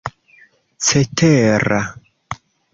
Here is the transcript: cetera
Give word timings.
cetera 0.85 1.79